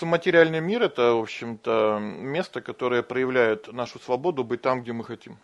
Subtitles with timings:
[0.00, 5.04] наш материальный мир это, в общем-то, место, которое проявляет нашу свободу быть там, где мы
[5.04, 5.38] хотим.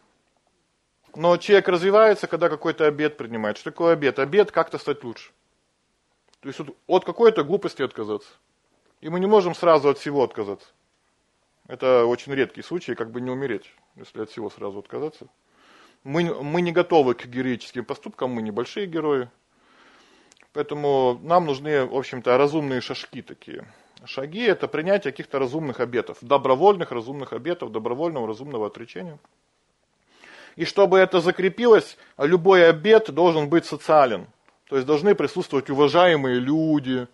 [1.14, 3.56] Но человек развивается, когда какой-то обед принимает.
[3.56, 4.18] Что такое обед?
[4.18, 5.30] Обед как-то стать лучше.
[6.40, 8.28] То есть от какой-то глупости отказаться.
[9.00, 10.68] И мы не можем сразу от всего отказаться.
[11.68, 15.26] Это очень редкий случай, как бы не умереть, если от всего сразу отказаться.
[16.04, 19.28] Мы, мы не готовы к героическим поступкам, мы небольшие герои.
[20.52, 23.66] Поэтому нам нужны, в общем-то, разумные шажки такие.
[24.04, 29.18] Шаги– это принятие каких-то разумных обетов, добровольных разумных обетов, добровольного разумного отречения.
[30.56, 34.26] И чтобы это закрепилось, любой обет должен быть социален.
[34.68, 37.06] То есть должны присутствовать уважаемые люди,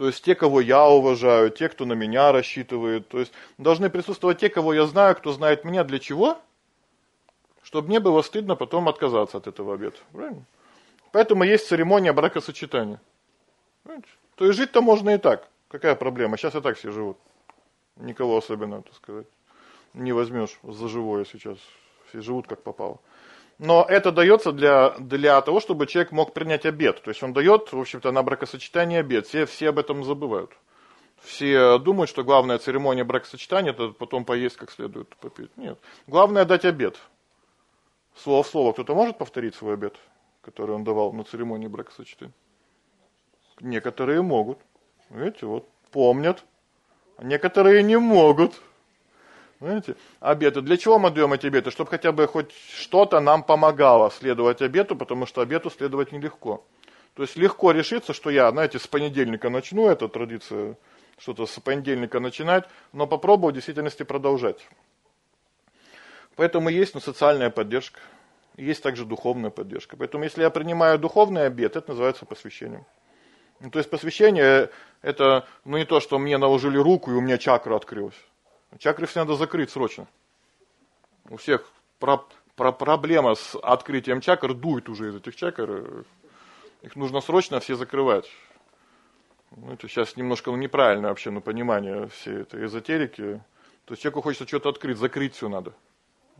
[0.00, 3.06] то есть те, кого я уважаю, те, кто на меня рассчитывает.
[3.08, 5.84] То есть должны присутствовать те, кого я знаю, кто знает меня.
[5.84, 6.38] Для чего?
[7.62, 9.98] Чтобы мне было стыдно потом отказаться от этого обета.
[10.12, 10.44] Правильно?
[11.12, 12.98] Поэтому есть церемония бракосочетания.
[13.82, 14.08] Понимаете?
[14.36, 15.49] То есть жить-то можно и так.
[15.70, 16.36] Какая проблема?
[16.36, 17.16] Сейчас и так все живут.
[17.96, 19.26] Никого особенно, так сказать,
[19.94, 21.58] не возьмешь за живое сейчас.
[22.08, 22.98] Все живут как попало.
[23.58, 27.02] Но это дается для, для того, чтобы человек мог принять обед.
[27.02, 29.26] То есть он дает, в общем-то, на бракосочетание обед.
[29.26, 30.50] Все, все об этом забывают.
[31.20, 35.54] Все думают, что главная церемония бракосочетания это потом поесть как следует, попить.
[35.56, 35.78] Нет.
[36.06, 36.98] Главное дать обед.
[38.16, 38.72] Слово в слово.
[38.72, 39.94] Кто-то может повторить свой обед,
[40.40, 42.34] который он давал на церемонии бракосочетания?
[43.60, 44.58] Некоторые могут.
[45.10, 46.44] Видите, вот помнят.
[47.18, 48.60] Некоторые не могут.
[49.58, 49.96] Понимаете?
[50.20, 50.62] Обеты.
[50.62, 51.70] Для чего мы даем эти обеты?
[51.70, 56.64] Чтобы хотя бы хоть что-то нам помогало следовать обету, потому что обету следовать нелегко.
[57.14, 60.78] То есть легко решиться, что я, знаете, с понедельника начну, это традиция,
[61.18, 64.66] что-то с понедельника начинать, но попробую в действительности продолжать.
[66.36, 68.00] Поэтому есть ну, социальная поддержка,
[68.56, 69.96] есть также духовная поддержка.
[69.96, 72.86] Поэтому если я принимаю духовный обет, это называется посвящением.
[73.60, 74.70] Ну, то есть посвящение
[75.02, 78.16] это ну, не то, что мне наложили руку и у меня чакра открылась.
[78.78, 80.06] Чакры все надо закрыть срочно.
[81.28, 82.24] У всех про,
[82.56, 86.04] про проблема с открытием чакр дует уже из этих чакр.
[86.82, 88.30] Их нужно срочно все закрывать.
[89.50, 93.42] Ну, это сейчас немножко ну, неправильное вообще ну, понимание всей этой эзотерики.
[93.84, 95.74] То есть человеку хочется что-то открыть, закрыть все надо.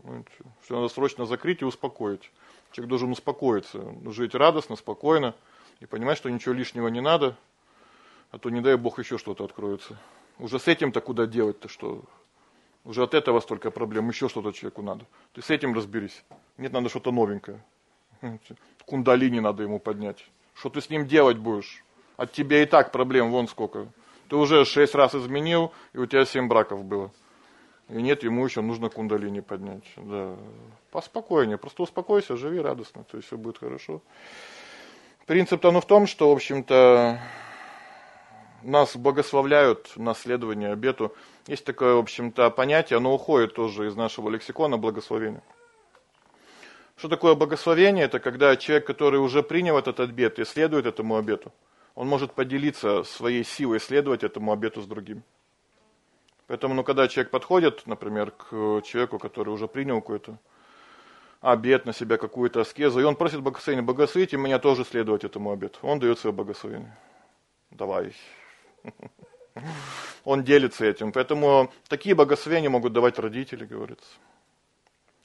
[0.03, 0.25] Ну,
[0.63, 2.31] все надо срочно закрыть и успокоить.
[2.71, 5.35] Человек должен успокоиться, жить радостно, спокойно
[5.81, 7.35] и понимать, что ничего лишнего не надо,
[8.29, 9.97] а то не дай бог еще что-то откроется.
[10.39, 12.03] Уже с этим-то куда делать-то, что
[12.85, 15.05] уже от этого столько проблем, еще что-то человеку надо.
[15.33, 16.23] Ты с этим разберись.
[16.57, 17.63] Нет, надо что-то новенькое.
[18.85, 20.25] Кундалини надо ему поднять.
[20.53, 21.83] Что ты с ним делать будешь?
[22.15, 23.87] От тебя и так проблем вон сколько.
[24.29, 27.11] Ты уже шесть раз изменил, и у тебя семь браков было.
[27.89, 29.83] И нет, ему еще нужно кундалини поднять.
[29.97, 30.37] Да.
[30.91, 34.01] Поспокойнее, просто успокойся, живи радостно, то есть все будет хорошо.
[35.27, 37.19] Принцип-то ну в том, что, в общем-то,
[38.63, 41.15] нас благословляют на следование обету.
[41.47, 45.43] Есть такое, в общем-то, понятие, оно уходит тоже из нашего лексикона благословения.
[46.97, 48.05] Что такое благословение?
[48.05, 51.51] Это когда человек, который уже принял этот обет и следует этому обету,
[51.95, 55.23] он может поделиться своей силой следовать этому обету с другим.
[56.47, 60.37] Поэтому, ну, когда человек подходит, например, к человеку, который уже принял какой-то
[61.41, 65.79] обет на себя, какую-то аскезу, и он просит благословения, благословите меня тоже следовать этому обету.
[65.81, 66.95] Он дает свое благословение.
[67.71, 68.13] Давай,
[70.23, 71.11] он делится этим.
[71.11, 74.09] Поэтому такие благословения могут давать родители, говорится.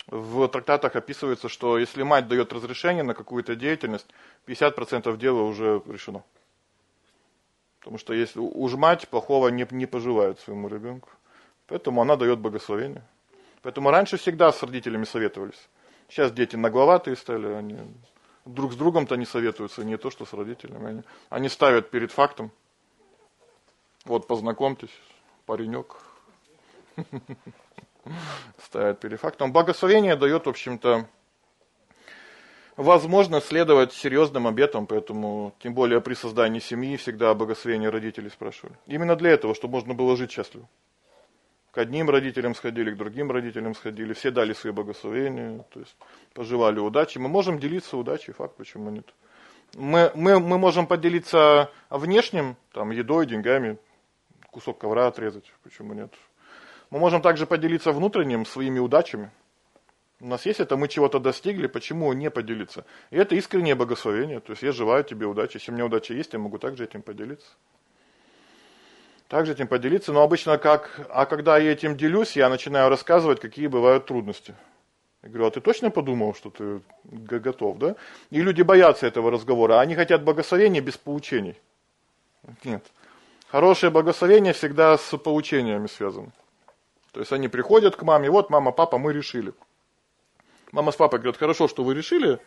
[0.06, 4.06] В трактатах описывается, что если мать дает разрешение на какую-то деятельность,
[4.46, 6.22] 50% дела уже решено.
[7.80, 11.10] Потому что если уж мать плохого не, не пожелает своему ребенку.
[11.66, 13.02] Поэтому она дает благословение.
[13.62, 15.68] Поэтому раньше всегда с родителями советовались.
[16.08, 17.78] Сейчас дети нагловатые стали, они
[18.44, 20.86] друг с другом-то не советуются, не то что с родителями.
[20.86, 22.50] Они, они ставят перед фактом,
[24.04, 24.92] вот познакомьтесь,
[25.46, 25.96] паренек.
[28.62, 29.52] Ставят перед фактом.
[29.52, 31.08] Благословение дает, в общем-то,
[32.76, 38.76] возможность следовать серьезным обетам, поэтому, тем более при создании семьи, всегда о благословении родителей спрашивали.
[38.86, 40.68] Именно для этого, чтобы можно было жить счастливо.
[41.76, 45.94] К одним родителям сходили, к другим родителям сходили, все дали свои благословения, то есть
[46.32, 47.18] пожелали удачи.
[47.18, 49.04] Мы можем делиться удачей, факт, почему нет.
[49.74, 53.76] Мы, мы, мы можем поделиться внешним, там, едой, деньгами,
[54.50, 56.14] кусок ковра отрезать, почему нет.
[56.88, 59.30] Мы можем также поделиться внутренним своими удачами.
[60.20, 62.86] У нас есть это, мы чего-то достигли, почему не поделиться?
[63.10, 66.32] И это искреннее благословение, то есть я желаю тебе удачи, если у меня удача есть,
[66.32, 67.50] я могу также этим поделиться.
[69.28, 73.66] Также этим поделиться, но обычно как, а когда я этим делюсь, я начинаю рассказывать, какие
[73.66, 74.54] бывают трудности.
[75.22, 77.96] Я говорю, а ты точно подумал, что ты готов, да?
[78.30, 81.56] И люди боятся этого разговора, они хотят благословения без поучений.
[82.62, 82.84] Нет.
[83.48, 86.30] Хорошее благословение всегда с поучениями связано.
[87.10, 89.52] То есть они приходят к маме, вот мама, папа, мы решили.
[90.70, 92.38] Мама с папой говорят, хорошо, что вы решили,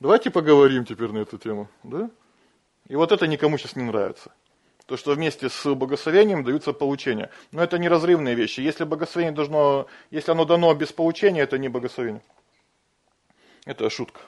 [0.00, 1.68] давайте поговорим теперь на эту тему.
[1.82, 2.08] Да?
[2.86, 4.30] И вот это никому сейчас не нравится.
[4.88, 7.30] То, что вместе с благословением даются поучения.
[7.52, 8.60] Но это неразрывные вещи.
[8.60, 12.22] Если благословение должно, если оно дано без поучения, это не благословение.
[13.66, 14.22] Это шутка.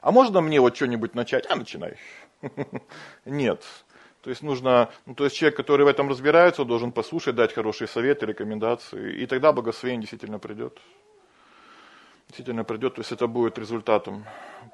[0.00, 1.46] А можно мне вот что-нибудь начать?
[1.48, 1.96] А, начинай.
[3.24, 3.64] Нет.
[4.22, 7.86] То есть нужно, ну, то есть человек, который в этом разбирается, должен послушать, дать хорошие
[7.86, 10.80] советы, рекомендации, и тогда благословение действительно придет.
[12.26, 14.24] Действительно придет, то есть это будет результатом.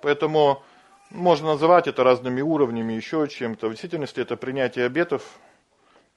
[0.00, 0.64] Поэтому
[1.11, 3.69] можно называть это разными уровнями, еще чем-то.
[3.69, 5.38] В действительности это принятие обетов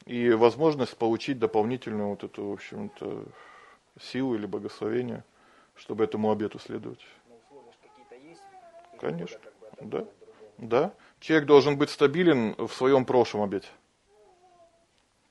[0.06, 3.26] и возможность получить дополнительную вот эту, в общем-то,
[4.02, 5.24] силу или благословение,
[5.76, 7.06] чтобы этому обету следовать.
[9.00, 9.40] Конечно,
[9.80, 10.06] да,
[10.58, 10.94] да.
[11.20, 13.68] Человек должен быть стабилен в своем прошлом обете.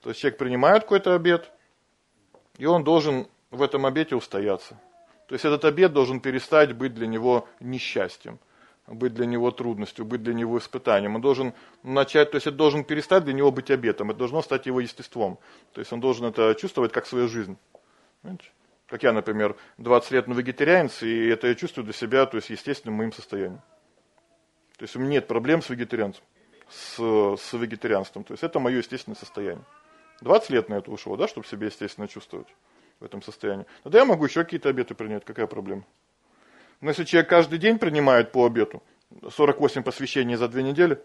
[0.01, 1.51] То есть человек принимает какой-то обет,
[2.57, 4.79] и он должен в этом обете устояться.
[5.27, 8.39] То есть этот обет должен перестать быть для него несчастьем,
[8.89, 11.15] быть для него трудностью, быть для него испытанием.
[11.15, 11.53] Он должен
[11.83, 15.39] начать, то есть это должен перестать для него быть обетом, это должно стать его естеством.
[15.73, 17.57] То есть он должен это чувствовать как свою жизнь.
[18.21, 18.51] Понимаете?
[18.87, 22.49] Как я, например, 20 лет на вегетарианец, и это я чувствую для себя, то есть
[22.49, 23.61] естественным моим состоянием.
[24.77, 26.23] То есть у меня нет проблем с вегетарианцем,
[26.69, 26.95] с,
[27.37, 28.23] с вегетарианством.
[28.23, 29.63] То есть это мое естественное состояние.
[30.21, 32.47] 20 лет на это ушло, да, чтобы себя естественно чувствовать
[32.99, 33.65] в этом состоянии.
[33.83, 35.85] Тогда я могу еще какие-то обеты принять, какая проблема?
[36.81, 38.81] Но если человек каждый день принимает по обету,
[39.29, 41.01] 48 посвящений за две недели,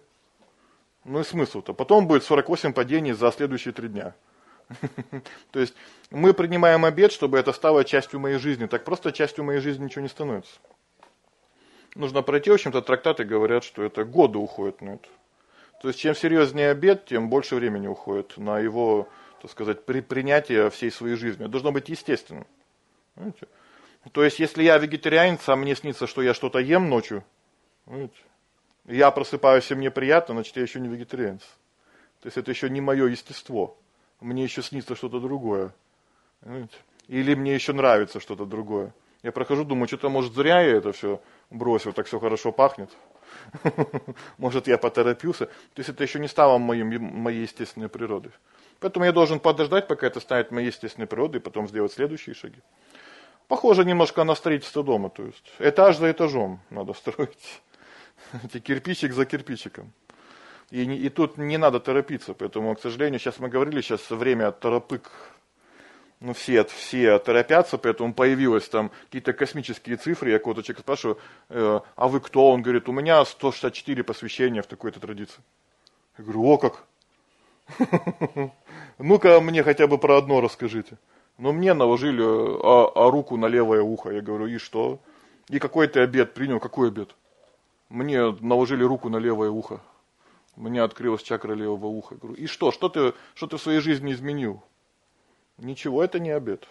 [1.04, 1.74] ну и смысл-то.
[1.74, 4.14] Потом будет 48 падений за следующие три дня.
[5.50, 5.74] То есть
[6.10, 8.66] мы принимаем обед, чтобы это стало частью моей жизни.
[8.66, 10.52] Так просто частью моей жизни ничего не становится.
[11.94, 15.08] Нужно пройти, в общем-то, трактаты говорят, что это годы уходят на это.
[15.80, 19.08] То есть чем серьезнее обед, тем больше времени уходит на его,
[19.42, 21.42] так сказать, при принятие всей своей жизни.
[21.42, 22.46] Это должно быть естественным.
[23.14, 23.46] Понимаете?
[24.12, 27.24] То есть если я вегетарианец, а мне снится, что я что-то ем ночью,
[27.84, 28.14] понимаете?
[28.86, 31.42] я просыпаюсь, и мне приятно, значит, я еще не вегетарианец.
[32.20, 33.78] То есть это еще не мое естество
[34.24, 35.72] мне еще снится что-то другое.
[37.08, 38.94] Или мне еще нравится что-то другое.
[39.22, 41.20] Я прохожу, думаю, что-то, может, зря я это все
[41.50, 42.90] бросил, так все хорошо пахнет.
[44.38, 45.46] Может, я поторопился.
[45.46, 48.32] То есть это еще не стало моим, моей естественной природой.
[48.80, 52.60] Поэтому я должен подождать, пока это станет моей естественной природой, и потом сделать следующие шаги.
[53.48, 55.10] Похоже немножко на строительство дома.
[55.10, 57.62] То есть этаж за этажом надо строить.
[58.64, 59.92] Кирпичик за кирпичиком.
[60.70, 65.10] И, и тут не надо торопиться, поэтому, к сожалению, сейчас мы говорили, сейчас время торопык,
[66.20, 71.18] ну все, все торопятся, поэтому появилось там какие-то космические цифры, я кого-то человека спрашиваю,
[71.50, 72.50] э, а вы кто?
[72.50, 75.42] Он говорит, у меня 164 посвящения в такой-то традиции.
[76.18, 76.84] Я говорю, о как!
[78.98, 80.96] Ну-ка мне хотя бы про одно расскажите.
[81.38, 84.10] Но мне наложили а, а руку на левое ухо.
[84.10, 85.00] Я говорю, и что?
[85.48, 86.60] И какой ты обед принял?
[86.60, 87.14] Какой обед?
[87.88, 89.80] Мне наложили руку на левое ухо.
[90.56, 92.14] Меня открылась чакра левого уха.
[92.14, 92.70] Говорю, и что?
[92.70, 94.62] Что ты, что ты в своей жизни изменил?
[95.58, 96.68] Ничего, это не обед.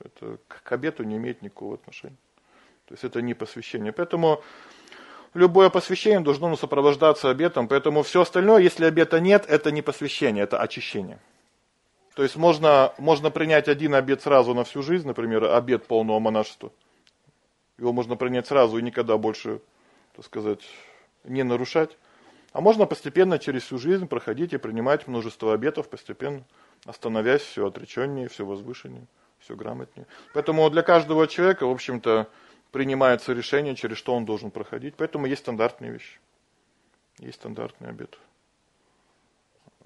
[0.00, 2.16] Это к обету не имеет никакого отношения.
[2.86, 3.92] То есть это не посвящение.
[3.92, 4.42] Поэтому
[5.34, 7.68] любое посвящение должно сопровождаться обетом.
[7.68, 11.20] Поэтому все остальное, если обета нет, это не посвящение, это очищение.
[12.16, 16.72] То есть можно, можно принять один обет сразу на всю жизнь, например, обет полного монашества.
[17.76, 19.60] Его можно принять сразу и никогда больше,
[20.14, 20.60] так сказать,
[21.24, 21.98] не нарушать.
[22.54, 26.42] А можно постепенно через всю жизнь проходить и принимать множество обетов, постепенно
[26.86, 29.06] остановясь все отреченнее, все возвышеннее,
[29.38, 30.06] все грамотнее.
[30.32, 32.30] Поэтому для каждого человека, в общем-то,
[32.72, 34.94] принимается решение, через что он должен проходить.
[34.96, 36.18] Поэтому есть стандартные вещи.
[37.18, 38.18] Есть стандартный обет.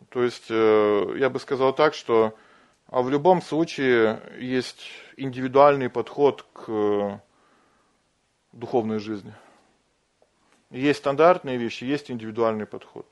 [0.09, 2.35] То есть, э, я бы сказал так, что
[2.91, 7.21] а в любом случае есть индивидуальный подход к
[8.53, 9.33] духовной жизни.
[10.71, 13.07] Есть стандартные вещи, есть индивидуальный подход.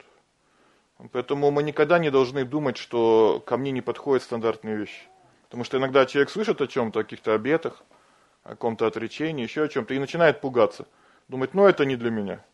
[1.12, 5.02] Поэтому мы никогда не должны думать, что ко мне не подходят стандартные вещи.
[5.44, 7.84] Потому что иногда человек слышит о чем-то, о каких-то обетах,
[8.42, 10.88] о каком-то отречении, еще о чем-то, и начинает пугаться.
[11.28, 12.44] Думать, ну это не для меня.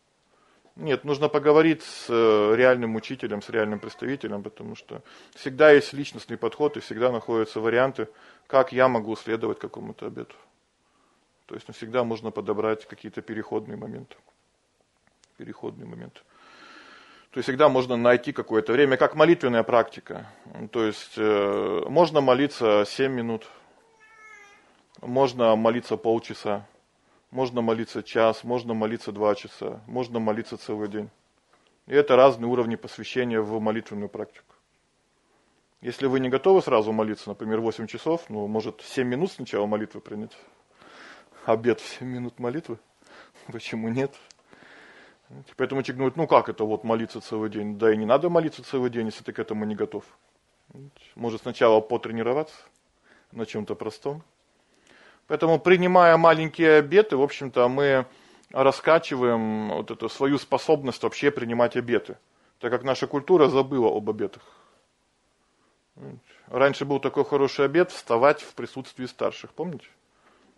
[0.76, 5.02] Нет, нужно поговорить с э, реальным учителем, с реальным представителем, потому что
[5.35, 8.09] всегда есть личностный подход и всегда находятся варианты,
[8.49, 10.35] как я могу следовать какому-то обету.
[11.47, 14.16] То есть всегда можно подобрать какие-то переходные моменты
[15.37, 16.25] переходный момент.
[17.31, 20.28] То есть всегда можно найти какое-то время, как молитвенная практика.
[20.71, 23.47] То есть э, можно молиться 7 минут,
[25.02, 26.66] можно молиться полчаса,
[27.34, 31.10] можно молиться час, можно молиться 2 часа, можно молиться целый день.
[31.86, 34.54] И это разные уровни посвящения в молитвенную практику.
[35.80, 40.00] Если вы не готовы сразу молиться, например, 8 часов, ну, может, 7 минут сначала молитвы
[40.00, 40.30] принять.
[41.44, 42.78] Обед в 7 минут молитвы.
[43.48, 44.14] Почему нет?
[45.56, 47.76] Поэтому человек говорит, ну как это вот молиться целый день?
[47.78, 50.04] Да и не надо молиться целый день, если ты к этому не готов.
[51.16, 52.54] Может сначала потренироваться
[53.32, 54.22] на чем-то простом.
[55.26, 58.07] Поэтому, принимая маленькие обеты, в общем-то, мы
[58.50, 62.19] раскачиваем вот эту свою способность вообще принимать обеты.
[62.61, 64.43] Так как наша культура забыла об обетах.
[66.49, 69.87] Раньше был такой хороший обед вставать в присутствии старших, помните?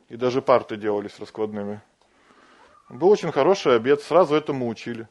[0.09, 1.81] И даже парты делались раскладными.
[2.89, 5.09] Был очень хороший обед, сразу этому учили.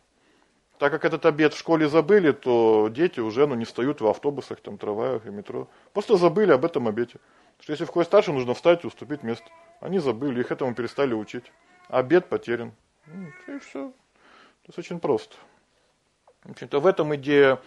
[0.77, 4.59] Так как этот обед в школе забыли, то дети уже ну, не встают в автобусах,
[4.61, 5.69] там, трамваях и метро.
[5.93, 7.19] Просто забыли об этом обете.
[7.59, 9.45] Что если входит старший, нужно встать и уступить место.
[9.79, 11.51] Они забыли, их этому перестали учить.
[11.87, 12.73] Обед потерян.
[13.07, 13.89] Ну, и все.
[13.89, 15.35] То есть очень просто.
[16.43, 17.59] В общем-то, в этом идея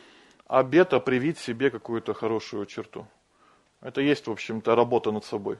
[0.47, 3.07] обета привить себе какую-то хорошую черту.
[3.81, 5.59] Это есть, в общем-то, работа над собой.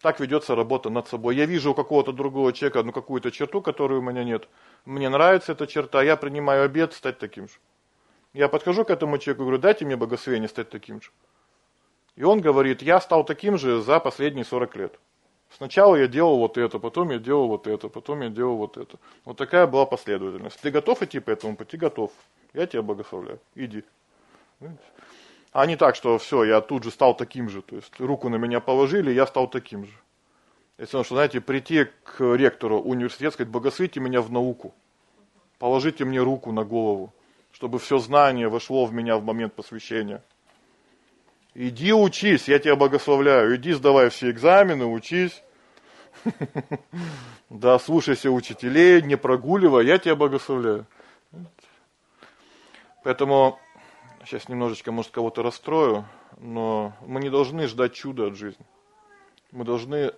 [0.00, 1.36] Так ведется работа над собой.
[1.36, 4.48] Я вижу у какого-то другого человека ну, какую-то черту, которую у меня нет.
[4.84, 7.54] Мне нравится эта черта, я принимаю обет стать таким же.
[8.32, 11.10] Я подхожу к этому человеку и говорю, дайте мне благословение стать таким же.
[12.16, 14.98] И он говорит, я стал таким же за последние 40 лет.
[15.56, 18.98] Сначала я делал вот это, потом я делал вот это, потом я делал вот это.
[19.24, 20.58] Вот такая была последовательность.
[20.60, 21.76] Ты готов идти по этому пути?
[21.76, 22.10] Готов.
[22.54, 23.38] Я тебя благословляю.
[23.54, 23.84] Иди.
[25.52, 27.60] А не так, что все, я тут же стал таким же.
[27.60, 29.92] То есть руку на меня положили, я стал таким же.
[30.78, 34.74] Если что, знаете, прийти к ректору университета, сказать, благословите меня в науку.
[35.58, 37.12] Положите мне руку на голову,
[37.52, 40.22] чтобы все знание вошло в меня в момент посвящения.
[41.54, 43.56] Иди учись, я тебя благословляю.
[43.56, 45.42] Иди сдавай все экзамены, учись.
[47.50, 50.86] Да, слушайся учителей, не прогуливай, я тебя благословляю.
[53.04, 53.58] Поэтому
[54.24, 56.06] сейчас немножечко, может, кого-то расстрою,
[56.38, 58.64] но мы не должны ждать чуда от жизни.
[59.50, 60.14] Мы должны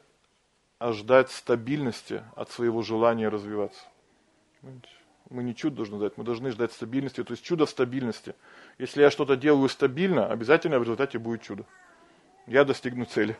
[0.81, 3.85] ждать стабильности от своего желания развиваться.
[5.31, 8.35] Мы не чудо должны ждать, мы должны ждать стабильности, то есть чудо в стабильности.
[8.78, 11.64] Если я что-то делаю стабильно, обязательно в результате будет чудо.
[12.47, 13.37] Я достигну цели.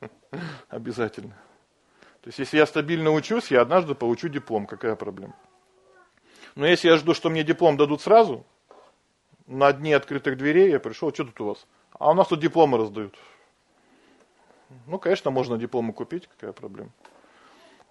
[0.68, 1.34] Обязательно.
[2.20, 4.66] То есть, если я стабильно учусь, я однажды получу диплом.
[4.66, 5.34] Какая проблема?
[6.54, 8.44] Но если я жду, что мне диплом дадут сразу,
[9.46, 11.66] на дне открытых дверей я пришел, что тут у вас?
[11.98, 13.18] А у нас тут дипломы раздают.
[14.86, 16.90] Ну, конечно, можно дипломы купить, какая проблема.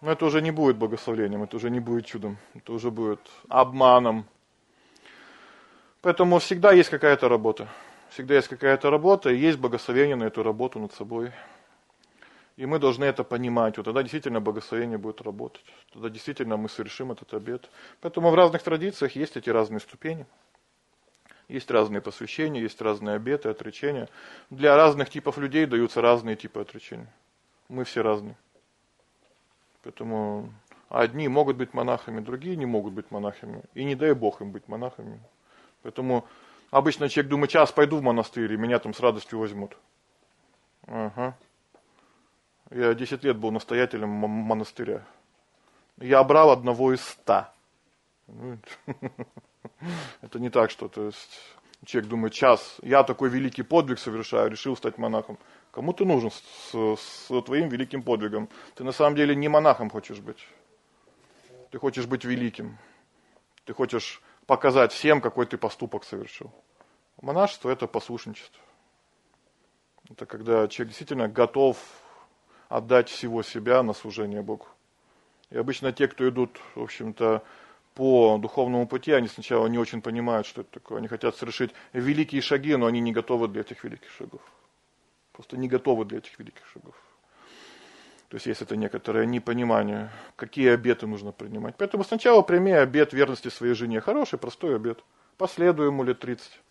[0.02, 4.26] Но это уже не будет благословением, это уже не будет чудом, это уже будет обманом.
[6.02, 7.68] Поэтому всегда есть какая-то работа.
[8.10, 11.32] Всегда есть какая-то работа, и есть благословение на эту работу над собой.
[12.58, 13.78] И мы должны это понимать.
[13.78, 15.64] Вот тогда действительно благословение будет работать.
[15.94, 17.70] Тогда действительно мы совершим этот обет.
[18.02, 20.26] Поэтому в разных традициях есть эти разные ступени.
[21.48, 24.10] Есть разные посвящения, есть разные обеты, отречения.
[24.50, 27.12] Для разных типов людей даются разные типы отречения.
[27.70, 28.36] Мы все разные.
[29.84, 30.52] Поэтому
[30.90, 33.64] одни могут быть монахами, другие не могут быть монахами.
[33.74, 35.20] И не дай Бог им быть монахами.
[35.82, 36.26] Поэтому
[36.70, 39.78] обычно человек думает, сейчас пойду в монастырь, и меня там с радостью возьмут.
[40.88, 41.36] Ага.
[42.70, 45.04] Я 10 лет был настоятелем монастыря.
[45.98, 47.54] Я брал одного из ста.
[50.22, 51.40] Это не так, что то есть
[51.86, 55.38] человек думает, час, я такой великий подвиг совершаю, решил стать монахом.
[55.72, 58.50] Кому ты нужен с, с твоим великим подвигом?
[58.76, 60.46] Ты на самом деле не монахом хочешь быть.
[61.72, 62.78] Ты хочешь быть великим.
[63.66, 66.52] Ты хочешь показать всем, какой ты поступок совершил.
[67.22, 68.62] Монашество– это послушничество.
[70.10, 71.78] Это когда человек действительно готов
[72.68, 74.68] отдать всего себя на служение Богу.
[75.52, 77.44] И обычно те, кто идут, в общем-то,
[77.94, 80.98] по духовному пути, они сначала не очень понимают, что это такое.
[80.98, 84.42] Они хотят совершить великие шаги, но они не готовы для этих великих шагов.
[85.34, 86.96] Просто не готовы для этих великих шагов.
[88.32, 91.76] То есть есть это некоторое непонимание, какие обеты нужно принимать.
[91.78, 94.00] Поэтому сначала прими обет верности своей жене.
[94.00, 95.04] Хороший, простой обет.
[95.38, 96.62] Последуй ему лет 30.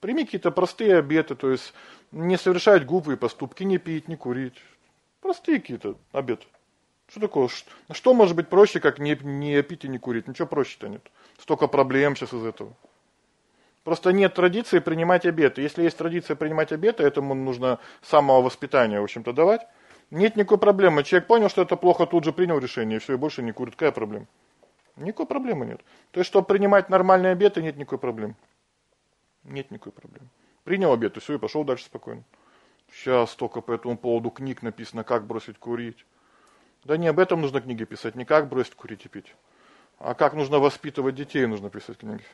[0.00, 1.74] Прими какие-то простые обеты, то есть
[2.12, 4.54] не совершать глупые поступки, не пить, не курить.
[5.20, 6.46] Простые какие-то обеты.
[7.08, 7.48] Что такое?
[7.90, 10.28] Что может быть проще, как не, не пить и не курить?
[10.28, 11.06] Ничего проще-то нет.
[11.38, 12.74] Столько проблем сейчас из этого.
[13.88, 15.62] Просто нет традиции принимать обеты.
[15.62, 19.66] Если есть традиция принимать обеты, этому нужно самого воспитания, в общем-то, давать.
[20.10, 21.04] Нет никакой проблемы.
[21.04, 23.76] Человек понял, что это плохо, тут же принял решение, и все, и больше не курит.
[23.76, 24.26] Какая проблема?
[24.96, 25.80] Никакой проблемы нет.
[26.10, 28.34] То есть, чтобы принимать нормальные обеты, нет никакой проблемы.
[29.44, 30.28] Нет никакой проблемы.
[30.64, 32.24] Принял обет, и все, и пошел дальше спокойно.
[32.92, 36.04] Сейчас только по этому поводу книг написано, как бросить курить.
[36.84, 39.34] Да не об этом нужно книги писать, не как бросить курить и пить,
[39.98, 42.24] а как нужно воспитывать детей, нужно писать книги.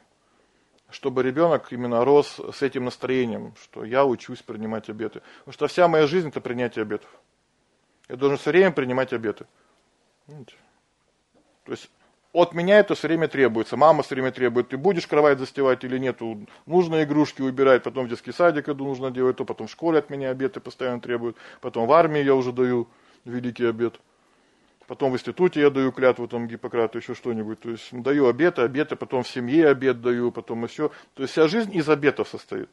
[0.90, 5.22] Чтобы ребенок именно рос с этим настроением, что я учусь принимать обеты.
[5.40, 7.10] Потому что вся моя жизнь это принятие обетов.
[8.08, 9.46] Я должен все время принимать обеты.
[10.26, 11.90] То есть
[12.34, 13.76] от меня это все время требуется.
[13.76, 16.20] Мама все время требует, ты будешь кровать застилать или нет,
[16.66, 20.10] нужно игрушки убирать, потом в детский садик иду, нужно делать то, потом в школе от
[20.10, 22.88] меня обеты постоянно требуют, потом в армии я уже даю
[23.24, 24.00] великий обет.
[24.86, 27.60] Потом в институте я даю клятву там Гиппократу, еще что-нибудь.
[27.60, 30.90] То есть даю обеты, обеты, потом в семье обет даю, потом еще.
[31.14, 32.68] То есть вся жизнь из обетов состоит.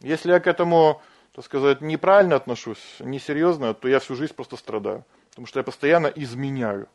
[0.00, 1.00] Если я к этому,
[1.34, 5.04] так сказать, неправильно отношусь, несерьезно, то я всю жизнь просто страдаю.
[5.30, 6.88] Потому что я постоянно изменяю.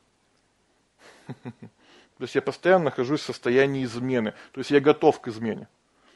[2.24, 4.34] То есть я постоянно нахожусь в состоянии измены.
[4.52, 5.68] То есть я готов к измене.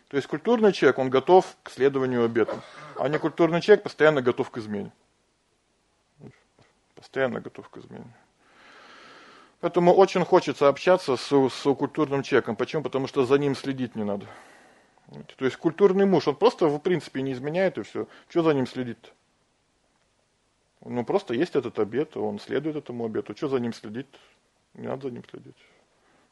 [0.10, 2.62] То есть культурный человек, он готов к следованию обетам.
[2.98, 4.92] А не культурный человек постоянно готов к измене.
[6.98, 8.12] Постоянно готов к измене.
[9.62, 12.56] Поэтому очень хочется общаться с, с культурным человеком.
[12.56, 12.84] Почему?
[12.84, 14.26] Потому что за ним следить не надо.
[15.38, 18.08] То есть культурный муж, он просто в принципе не изменяет и все.
[18.28, 18.98] Что за ним следить?
[18.98, 19.10] -то?
[20.90, 23.36] Ну просто есть этот обет, он следует этому обету.
[23.36, 24.08] Что за ним следить?
[24.74, 25.56] Не надо за ним следить.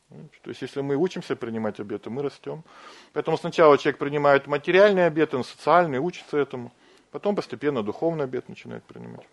[0.10, 2.64] То есть, если мы учимся принимать обеты, мы растем.
[3.14, 6.72] Поэтому сначала человек принимает материальный обет, он социальный, учится этому.
[7.12, 9.26] Потом постепенно духовный обет начинает принимать.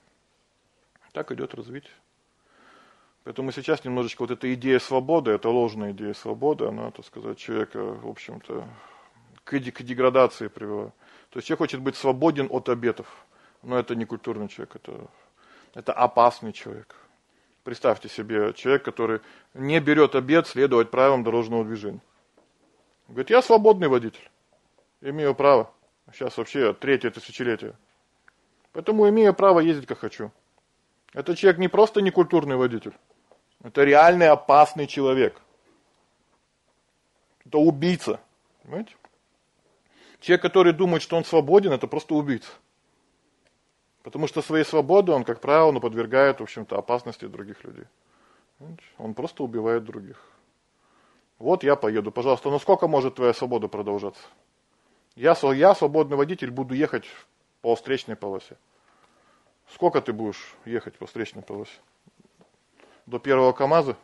[1.13, 1.93] Так идет развитие.
[3.25, 7.79] Поэтому сейчас немножечко вот эта идея свободы, это ложная идея свободы, она, так сказать, человека,
[7.81, 8.67] в общем-то,
[9.45, 10.93] к, к деградации привела.
[11.31, 13.07] То есть человек хочет быть свободен от обетов.
[13.63, 15.09] Но это не культурный человек, это,
[15.75, 16.97] это опасный человек.
[17.63, 19.21] Представьте себе человек, который
[19.55, 22.01] не берет обед следовать правилам дорожного движения.
[23.07, 24.29] Говорит, я свободный водитель,
[25.01, 25.73] имею право.
[26.13, 27.77] Сейчас вообще третье тысячелетие.
[28.73, 30.33] Поэтому имею право ездить как хочу.
[31.13, 32.95] Этот человек не просто некультурный водитель.
[33.63, 35.41] Это реальный опасный человек.
[37.45, 38.21] Это убийца.
[38.63, 38.95] Понимаете?
[40.21, 42.51] Человек, который думает, что он свободен, это просто убийца.
[44.03, 47.85] Потому что своей свободой он, как правило, подвергает, в общем-то, опасности других людей.
[48.99, 50.21] Он просто убивает других.
[51.39, 54.23] Вот я поеду, пожалуйста, ну сколько может твоя свобода продолжаться?
[55.17, 57.05] Я, я свободный водитель, буду ехать
[57.61, 58.57] по встречной полосе.
[59.75, 61.73] Сколько ты будешь ехать по встречной полосе?
[63.07, 63.97] До первого КАМАЗа?